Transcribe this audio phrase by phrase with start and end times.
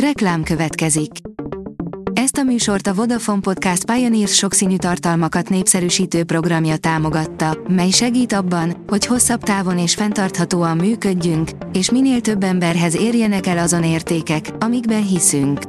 [0.00, 1.10] Reklám következik.
[2.12, 8.84] Ezt a műsort a Vodafone Podcast Pioneers sokszínű tartalmakat népszerűsítő programja támogatta, mely segít abban,
[8.86, 15.06] hogy hosszabb távon és fenntarthatóan működjünk, és minél több emberhez érjenek el azon értékek, amikben
[15.06, 15.60] hiszünk.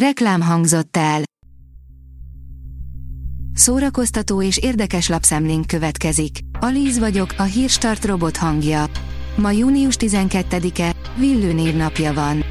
[0.00, 1.22] Reklám hangzott el.
[3.54, 6.38] Szórakoztató és érdekes lapszemlénk következik.
[6.60, 8.84] Alíz vagyok, a hírstart robot hangja.
[9.36, 12.44] Ma június 12-e, Villő névnapja van.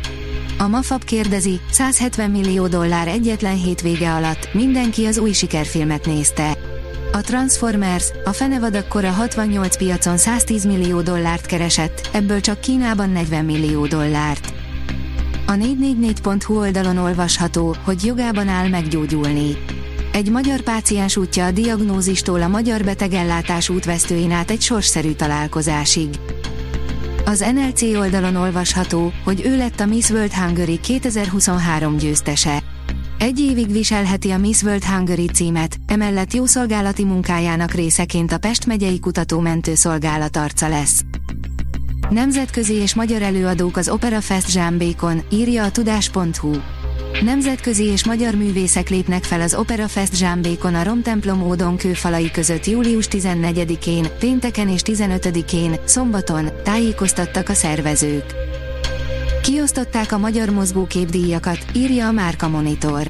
[0.57, 6.57] A Mafab kérdezi, 170 millió dollár egyetlen hétvége alatt, mindenki az új sikerfilmet nézte.
[7.11, 13.45] A Transformers, a fenevad a 68 piacon 110 millió dollárt keresett, ebből csak Kínában 40
[13.45, 14.53] millió dollárt.
[15.47, 19.57] A 444.hu oldalon olvasható, hogy jogában áll meggyógyulni.
[20.11, 26.09] Egy magyar páciens útja a diagnózistól a magyar betegellátás útvesztőin át egy sorsszerű találkozásig.
[27.27, 32.63] Az NLC oldalon olvasható, hogy ő lett a Miss World Hungary 2023 győztese.
[33.19, 38.99] Egy évig viselheti a Miss World Hungary címet, emellett jószolgálati munkájának részeként a Pest megyei
[38.99, 41.03] kutatómentő szolgálat arca lesz.
[42.09, 46.51] Nemzetközi és magyar előadók az Opera Fest Zsámbékon, írja a tudás.hu.
[47.21, 52.65] Nemzetközi és magyar művészek lépnek fel az Opera Fest Zsámbékon a Romtemplom ódon kőfalai között
[52.65, 58.25] július 14-én, pénteken és 15-én, szombaton, tájékoztattak a szervezők.
[59.41, 63.07] Kiosztották a magyar mozgóképdíjakat, írja a Márka Monitor.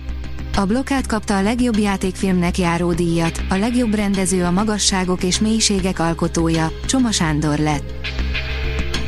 [0.56, 6.00] A blokkát kapta a legjobb játékfilmnek járó díjat, a legjobb rendező a magasságok és mélységek
[6.00, 7.94] alkotója, Csoma Sándor lett.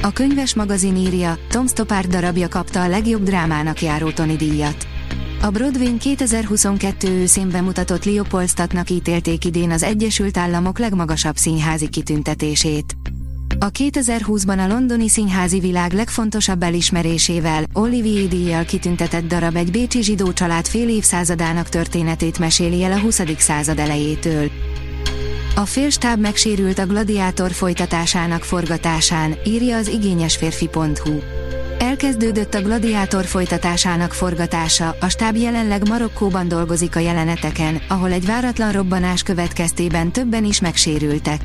[0.02, 4.88] A könyves magazin írja, Tom Stoppard darabja kapta a legjobb drámának járó Tony díjat.
[5.42, 12.98] A Broadway 2022 őszén bemutatott Leopoldstadtnak ítélték idén az Egyesült Államok legmagasabb színházi kitüntetését.
[13.59, 20.34] A 2020-ban a londoni színházi világ legfontosabb elismerésével, Olivier díjjal kitüntetett darab egy bécsi zsidó
[20.34, 23.22] család fél évszázadának történetét meséli el a 20.
[23.38, 24.50] század elejétől.
[25.57, 31.19] A félstáb megsérült a gladiátor folytatásának forgatásán, írja az igényesférfi.hu.
[31.79, 38.72] Elkezdődött a gladiátor folytatásának forgatása, a stáb jelenleg Marokkóban dolgozik a jeleneteken, ahol egy váratlan
[38.72, 41.41] robbanás következtében többen is megsérültek.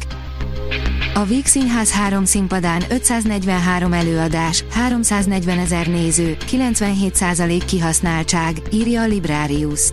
[1.15, 9.93] A Víg Színház három színpadán 543 előadás, 340 ezer néző, 97% kihasználtság, írja a Librarius.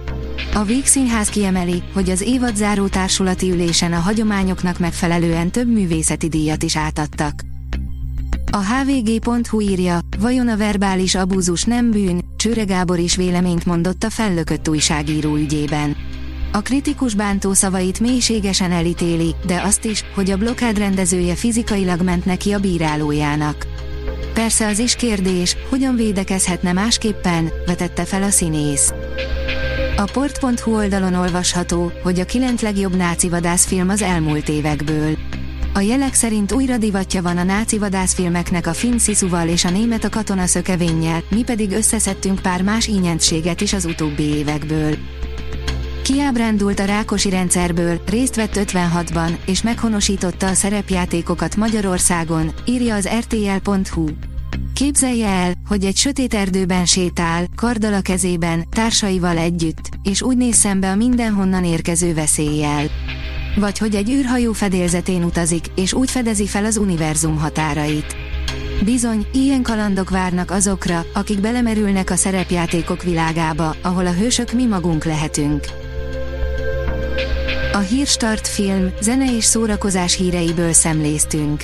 [0.54, 6.64] A Víg Színház kiemeli, hogy az évadzáró társulati ülésen a hagyományoknak megfelelően több művészeti díjat
[6.64, 7.42] is átadtak.
[8.52, 14.10] A hvg.hu írja, vajon a verbális abúzus nem bűn, Csőre Gábor is véleményt mondott a
[14.10, 15.96] fellökött újságíró ügyében.
[16.52, 22.26] A kritikus bántó szavait mélységesen elítéli, de azt is, hogy a blokád rendezője fizikailag ment
[22.26, 23.68] neki a bírálójának.
[24.34, 28.94] Persze az is kérdés, hogyan védekezhetne másképpen, vetette fel a színész.
[30.00, 35.18] A port.hu oldalon olvasható, hogy a kilenc legjobb náci vadászfilm az elmúlt évekből.
[35.74, 40.04] A jelek szerint újra divatja van a náci vadászfilmeknek a finn Sziszuval és a német
[40.04, 44.96] a katona szökevénnyel, mi pedig összeszedtünk pár más ínyentséget is az utóbbi évekből.
[46.04, 54.06] Kiábrándult a Rákosi rendszerből, részt vett 56-ban, és meghonosította a szerepjátékokat Magyarországon, írja az rtl.hu.
[54.80, 60.56] Képzelje el, hogy egy sötét erdőben sétál, karddal a kezében, társaival együtt, és úgy néz
[60.56, 62.86] szembe a mindenhonnan érkező veszéllyel.
[63.56, 68.16] Vagy hogy egy űrhajó fedélzetén utazik, és úgy fedezi fel az univerzum határait.
[68.84, 75.04] Bizony, ilyen kalandok várnak azokra, akik belemerülnek a szerepjátékok világába, ahol a hősök mi magunk
[75.04, 75.66] lehetünk.
[77.74, 81.64] A Hírstart film, zene és szórakozás híreiből szemléztünk.